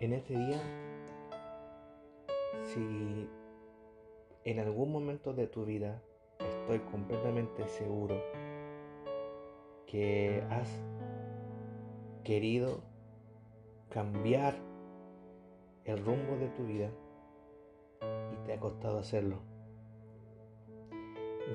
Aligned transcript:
En 0.00 0.14
este 0.14 0.34
día, 0.34 0.58
si 2.64 3.28
en 4.44 4.58
algún 4.58 4.90
momento 4.90 5.34
de 5.34 5.46
tu 5.46 5.66
vida 5.66 6.02
estoy 6.38 6.78
completamente 6.90 7.68
seguro 7.68 8.16
que 9.86 10.42
has 10.48 10.70
querido 12.24 12.80
cambiar 13.90 14.54
el 15.84 16.02
rumbo 16.02 16.38
de 16.38 16.48
tu 16.48 16.64
vida 16.64 16.90
y 18.32 18.46
te 18.46 18.54
ha 18.54 18.58
costado 18.58 19.00
hacerlo, 19.00 19.36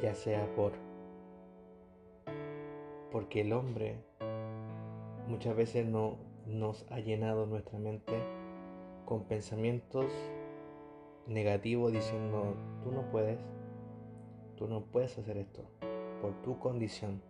ya 0.03 0.13
sea 0.13 0.45
por 0.55 0.73
porque 3.11 3.41
el 3.41 3.53
hombre 3.53 4.03
muchas 5.27 5.55
veces 5.55 5.87
no 5.87 6.24
nos 6.45 6.85
ha 6.91 6.99
llenado 6.99 7.45
nuestra 7.45 7.79
mente 7.79 8.13
con 9.05 9.23
pensamientos 9.23 10.05
negativos 11.27 11.91
diciendo 11.91 12.55
tú 12.83 12.91
no 12.91 13.09
puedes, 13.11 13.39
tú 14.57 14.67
no 14.67 14.81
puedes 14.85 15.17
hacer 15.17 15.37
esto 15.37 15.63
por 16.21 16.33
tu 16.41 16.59
condición, 16.59 17.21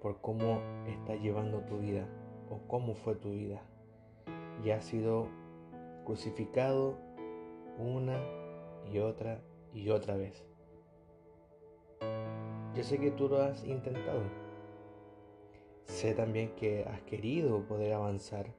por 0.00 0.20
cómo 0.20 0.60
estás 0.86 1.20
llevando 1.20 1.60
tu 1.60 1.78
vida 1.78 2.06
o 2.50 2.66
cómo 2.68 2.94
fue 2.94 3.14
tu 3.16 3.32
vida. 3.32 3.62
Y 4.64 4.70
has 4.70 4.84
sido 4.84 5.28
crucificado 6.04 6.96
una 7.78 8.18
y 8.90 8.98
otra 8.98 9.40
y 9.74 9.90
otra 9.90 10.16
vez. 10.16 10.44
Yo 12.74 12.82
sé 12.82 12.98
que 12.98 13.10
tú 13.10 13.28
lo 13.28 13.42
has 13.42 13.64
intentado. 13.64 14.45
Sé 15.86 16.14
también 16.14 16.54
que 16.56 16.84
has 16.84 17.00
querido 17.02 17.66
poder 17.66 17.94
avanzar. 17.94 18.52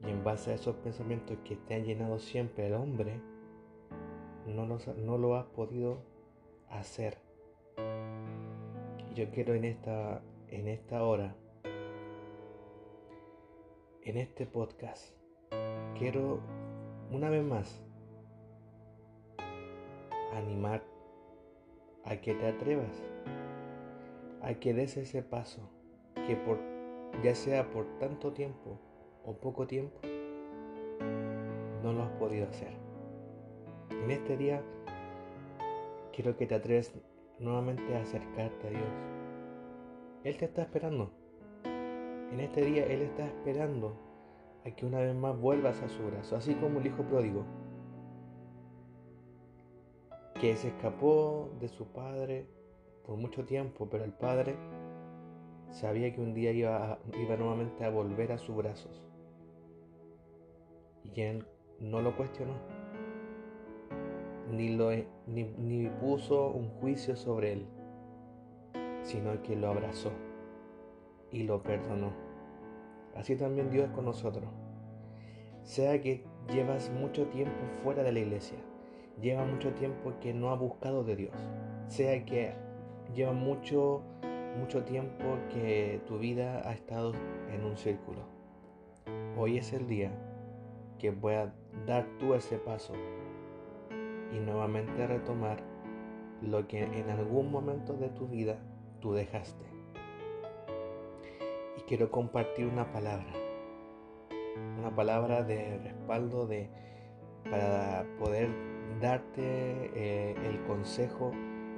Y 0.00 0.10
en 0.10 0.24
base 0.24 0.52
a 0.52 0.54
esos 0.54 0.76
pensamientos 0.76 1.38
que 1.44 1.56
te 1.56 1.74
han 1.74 1.84
llenado 1.84 2.18
siempre 2.18 2.66
el 2.66 2.74
hombre, 2.74 3.20
no, 4.46 4.66
no 4.66 5.18
lo 5.18 5.36
has 5.36 5.46
podido 5.46 6.02
hacer. 6.68 7.18
Yo 9.14 9.30
quiero 9.30 9.54
en 9.54 9.64
esta, 9.64 10.22
en 10.48 10.68
esta 10.68 11.04
hora, 11.04 11.36
en 14.02 14.16
este 14.16 14.46
podcast, 14.46 15.16
quiero 15.98 16.40
una 17.10 17.30
vez 17.30 17.44
más 17.44 17.82
animar 20.34 20.82
a 22.04 22.16
que 22.16 22.34
te 22.34 22.46
atrevas, 22.48 23.02
a 24.42 24.54
que 24.54 24.74
des 24.74 24.96
ese 24.96 25.22
paso, 25.22 25.70
que 26.26 26.36
por 26.36 26.58
ya 27.22 27.34
sea 27.34 27.70
por 27.70 27.86
tanto 27.98 28.32
tiempo 28.32 28.78
o 29.24 29.34
poco 29.34 29.66
tiempo, 29.66 30.00
no 31.82 31.92
lo 31.92 32.02
has 32.02 32.10
podido 32.12 32.48
hacer. 32.48 32.72
En 33.90 34.10
este 34.10 34.36
día 34.36 34.62
quiero 36.12 36.36
que 36.36 36.46
te 36.46 36.54
atreves 36.54 36.92
nuevamente 37.38 37.94
a 37.94 38.02
acercarte 38.02 38.66
a 38.66 38.70
Dios. 38.70 38.82
Él 40.24 40.36
te 40.36 40.46
está 40.46 40.62
esperando. 40.62 41.10
En 41.64 42.40
este 42.40 42.64
día 42.64 42.86
Él 42.86 43.02
está 43.02 43.26
esperando 43.26 43.96
a 44.64 44.70
que 44.70 44.86
una 44.86 44.98
vez 44.98 45.14
más 45.14 45.38
vuelvas 45.38 45.82
a 45.82 45.88
su 45.88 46.04
brazo, 46.04 46.36
así 46.36 46.54
como 46.54 46.80
el 46.80 46.86
hijo 46.86 47.02
pródigo 47.02 47.44
que 50.40 50.56
se 50.56 50.68
escapó 50.68 51.50
de 51.60 51.68
su 51.68 51.86
padre 51.86 52.46
por 53.06 53.16
mucho 53.16 53.44
tiempo, 53.44 53.88
pero 53.88 54.04
el 54.04 54.12
padre 54.12 54.56
sabía 55.74 56.14
que 56.14 56.20
un 56.20 56.34
día 56.34 56.52
iba, 56.52 56.98
iba 57.20 57.36
nuevamente 57.36 57.84
a 57.84 57.90
volver 57.90 58.32
a 58.32 58.38
sus 58.38 58.54
brazos. 58.56 59.02
Y 61.02 61.20
él 61.20 61.44
no 61.80 62.00
lo 62.00 62.16
cuestionó, 62.16 62.54
ni, 64.50 64.76
lo, 64.76 64.90
ni, 65.26 65.44
ni 65.58 65.88
puso 65.88 66.48
un 66.48 66.68
juicio 66.80 67.16
sobre 67.16 67.52
él, 67.52 67.66
sino 69.02 69.42
que 69.42 69.56
lo 69.56 69.68
abrazó 69.68 70.10
y 71.30 71.42
lo 71.42 71.62
perdonó. 71.62 72.12
Así 73.16 73.36
también 73.36 73.70
Dios 73.70 73.86
es 73.88 73.90
con 73.90 74.04
nosotros. 74.04 74.48
Sea 75.62 76.00
que 76.00 76.24
llevas 76.52 76.90
mucho 76.90 77.26
tiempo 77.26 77.60
fuera 77.82 78.02
de 78.02 78.12
la 78.12 78.20
iglesia, 78.20 78.58
lleva 79.20 79.44
mucho 79.44 79.72
tiempo 79.72 80.12
que 80.20 80.32
no 80.32 80.50
ha 80.50 80.56
buscado 80.56 81.02
de 81.02 81.16
Dios, 81.16 81.34
sea 81.88 82.24
que 82.24 82.54
lleva 83.14 83.32
mucho, 83.32 84.02
mucho 84.58 84.84
tiempo 84.84 85.38
que 85.52 86.00
tu 86.06 86.18
vida 86.18 86.62
ha 86.68 86.72
estado 86.72 87.12
en 87.52 87.64
un 87.64 87.76
círculo. 87.76 88.20
Hoy 89.36 89.58
es 89.58 89.72
el 89.72 89.86
día 89.86 90.10
que 90.98 91.10
a 91.10 91.52
dar 91.86 92.06
tú 92.18 92.34
ese 92.34 92.58
paso 92.58 92.94
y 94.32 94.38
nuevamente 94.38 95.06
retomar 95.06 95.58
lo 96.40 96.66
que 96.66 96.82
en 96.82 97.10
algún 97.10 97.50
momento 97.50 97.94
de 97.94 98.08
tu 98.10 98.28
vida 98.28 98.58
tú 99.00 99.12
dejaste. 99.12 99.64
Y 101.76 101.80
quiero 101.82 102.10
compartir 102.10 102.66
una 102.66 102.90
palabra, 102.92 103.32
una 104.78 104.94
palabra 104.94 105.42
de 105.42 105.78
respaldo 105.78 106.46
de 106.46 106.70
para 107.50 108.06
poder 108.18 108.48
darte 109.00 109.90
eh, 109.94 110.34
el 110.48 110.62
consejo 110.64 111.32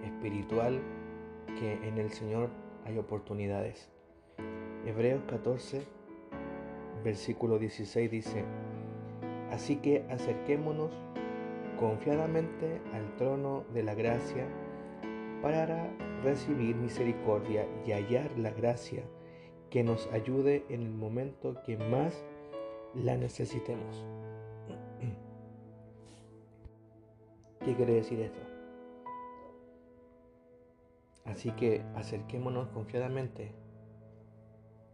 espiritual 0.04 0.80
que 1.58 1.72
en 1.88 1.98
el 1.98 2.10
Señor 2.10 2.50
hay 2.86 2.98
oportunidades. 2.98 3.88
Hebreos 4.86 5.22
14, 5.28 5.82
versículo 7.02 7.58
16 7.58 8.10
dice, 8.10 8.44
Así 9.50 9.76
que 9.76 10.04
acerquémonos 10.10 10.92
confiadamente 11.78 12.80
al 12.92 13.16
trono 13.16 13.64
de 13.74 13.82
la 13.82 13.94
gracia 13.94 14.46
para 15.42 15.90
recibir 16.22 16.76
misericordia 16.76 17.66
y 17.84 17.92
hallar 17.92 18.30
la 18.38 18.50
gracia 18.50 19.02
que 19.70 19.82
nos 19.82 20.06
ayude 20.12 20.64
en 20.68 20.82
el 20.82 20.92
momento 20.92 21.60
que 21.64 21.76
más 21.76 22.24
la 22.94 23.16
necesitemos. 23.16 24.04
¿Qué 27.64 27.74
quiere 27.74 27.94
decir 27.94 28.20
esto? 28.20 28.55
Así 31.26 31.50
que 31.52 31.82
acerquémonos 31.94 32.68
confiadamente. 32.68 33.54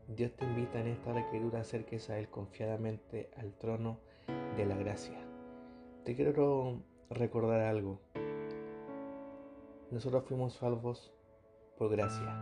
Dios 0.09 0.33
te 0.37 0.45
invita 0.45 0.81
en 0.81 0.89
esta 0.89 1.19
escritura 1.19 1.59
a 1.59 1.63
acerques 1.63 2.11
a 2.11 2.19
Él 2.19 2.29
confiadamente 2.29 3.31
al 3.37 3.53
trono 3.55 3.99
de 4.57 4.67
la 4.67 4.77
gracia. 4.77 5.19
Te 6.05 6.15
quiero 6.15 6.83
recordar 7.11 7.61
algo. 7.61 8.01
Nosotros 9.91 10.25
fuimos 10.25 10.55
salvos 10.55 11.15
por 11.77 11.91
gracia. 11.91 12.35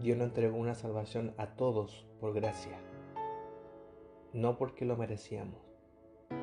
Dios 0.00 0.16
nos 0.16 0.28
entregó 0.28 0.56
una 0.56 0.74
salvación 0.74 1.34
a 1.36 1.56
todos 1.56 2.06
por 2.20 2.34
gracia. 2.34 2.78
No 4.32 4.56
porque 4.58 4.84
lo 4.84 4.96
merecíamos. 4.96 5.60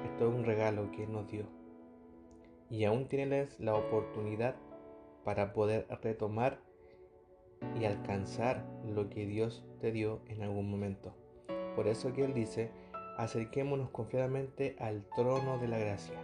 Esto 0.05 0.27
es 0.27 0.33
un 0.35 0.45
regalo 0.45 0.91
que 0.91 1.03
Él 1.03 1.11
nos 1.11 1.27
dio 1.27 1.63
y 2.73 2.85
aún 2.85 3.07
tienes 3.07 3.59
la 3.59 3.75
oportunidad 3.75 4.55
para 5.23 5.53
poder 5.53 5.87
retomar 6.01 6.59
y 7.79 7.85
alcanzar 7.85 8.65
lo 8.85 9.09
que 9.09 9.25
Dios 9.25 9.65
te 9.79 9.91
dio 9.91 10.21
en 10.27 10.43
algún 10.43 10.69
momento. 10.69 11.15
Por 11.75 11.87
eso 11.87 12.13
que 12.13 12.23
Él 12.25 12.33
dice, 12.33 12.71
acerquémonos 13.17 13.89
confiadamente 13.89 14.75
al 14.79 15.05
trono 15.15 15.57
de 15.59 15.67
la 15.67 15.79
gracia 15.79 16.19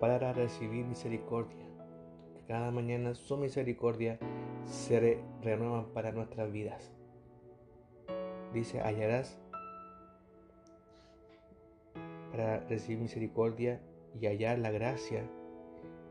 para 0.00 0.32
recibir 0.32 0.84
misericordia. 0.84 1.64
Cada 2.46 2.70
mañana 2.70 3.14
su 3.14 3.38
misericordia 3.38 4.18
se 4.66 5.18
renueva 5.42 5.86
para 5.94 6.12
nuestras 6.12 6.52
vidas. 6.52 6.92
Dice, 8.52 8.80
hallarás 8.80 9.38
para 12.30 12.60
recibir 12.68 12.98
misericordia 12.98 13.80
y 14.20 14.26
hallar 14.26 14.58
la 14.58 14.70
gracia 14.70 15.24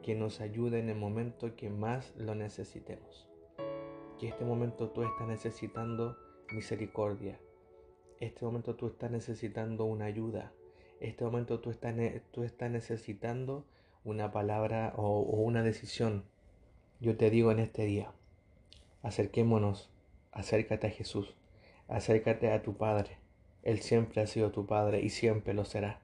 que 0.04 0.14
nos 0.14 0.42
ayude 0.42 0.80
en 0.80 0.90
el 0.90 0.96
momento 0.96 1.56
que 1.56 1.70
más 1.70 2.14
lo 2.16 2.36
necesitemos. 2.36 3.28
Que 4.20 4.28
este 4.28 4.46
momento 4.46 4.92
tú 4.92 5.04
estás 5.04 5.28
necesitando 5.28 6.16
misericordia. 6.52 7.40
Este 8.20 8.46
momento 8.46 8.76
tú 8.76 8.88
estás 8.88 9.10
necesitando 9.10 9.86
una 9.86 10.06
ayuda. 10.06 10.54
Este 11.00 11.24
momento 11.24 11.60
tú 11.60 11.72
estás, 11.72 11.96
tú 12.32 12.44
estás 12.44 12.70
necesitando 12.70 13.66
una 14.04 14.32
palabra 14.32 14.94
o, 14.96 15.22
o 15.22 15.42
una 15.42 15.64
decisión. 15.64 16.26
Yo 17.00 17.18
te 17.18 17.32
digo 17.32 17.52
en 17.52 17.60
este 17.60 17.86
día, 17.86 18.12
acerquémonos, 19.02 19.90
acércate 20.32 20.88
a 20.88 20.92
Jesús, 20.92 21.34
acércate 21.88 22.52
a 22.52 22.62
tu 22.62 22.78
Padre. 22.78 23.18
Él 23.64 23.80
siempre 23.80 24.22
ha 24.22 24.28
sido 24.28 24.52
tu 24.52 24.68
Padre 24.68 25.02
y 25.02 25.10
siempre 25.10 25.54
lo 25.54 25.66
será 25.66 26.04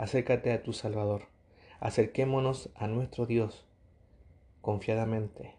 acércate 0.00 0.50
a 0.50 0.62
tu 0.62 0.72
Salvador. 0.72 1.24
Acerquémonos 1.80 2.68
a 2.74 2.88
nuestro 2.88 3.24
Dios 3.24 3.64
confiadamente, 4.60 5.54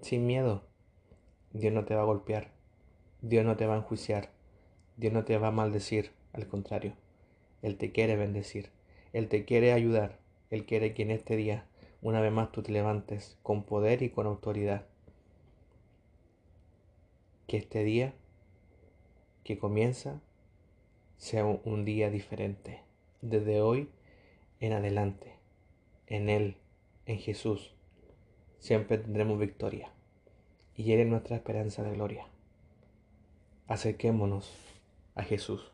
sin 0.00 0.26
miedo. 0.26 0.62
Dios 1.52 1.70
no 1.74 1.84
te 1.84 1.94
va 1.94 2.00
a 2.00 2.06
golpear, 2.06 2.50
Dios 3.20 3.44
no 3.44 3.54
te 3.54 3.66
va 3.66 3.74
a 3.74 3.76
enjuiciar, 3.76 4.30
Dios 4.96 5.12
no 5.12 5.26
te 5.26 5.36
va 5.36 5.48
a 5.48 5.50
maldecir, 5.50 6.12
al 6.32 6.48
contrario, 6.48 6.94
Él 7.60 7.76
te 7.76 7.92
quiere 7.92 8.16
bendecir, 8.16 8.70
Él 9.12 9.28
te 9.28 9.44
quiere 9.44 9.74
ayudar, 9.74 10.18
Él 10.48 10.64
quiere 10.64 10.94
que 10.94 11.02
en 11.02 11.10
este 11.10 11.36
día, 11.36 11.66
una 12.00 12.22
vez 12.22 12.32
más, 12.32 12.50
tú 12.50 12.62
te 12.62 12.72
levantes 12.72 13.36
con 13.42 13.64
poder 13.64 14.00
y 14.00 14.08
con 14.08 14.26
autoridad. 14.26 14.86
Que 17.46 17.58
este 17.58 17.84
día 17.84 18.14
que 19.44 19.58
comienza 19.58 20.22
sea 21.18 21.44
un 21.44 21.84
día 21.84 22.08
diferente. 22.08 22.80
Desde 23.20 23.60
hoy 23.60 23.90
en 24.60 24.72
adelante, 24.72 25.33
en 26.06 26.28
Él, 26.28 26.56
en 27.06 27.18
Jesús, 27.18 27.74
siempre 28.58 28.98
tendremos 28.98 29.38
victoria. 29.38 29.90
Y 30.76 30.92
Él 30.92 31.00
es 31.00 31.06
nuestra 31.06 31.36
esperanza 31.36 31.82
de 31.82 31.92
gloria. 31.92 32.26
Acerquémonos 33.66 34.52
a 35.14 35.22
Jesús. 35.22 35.73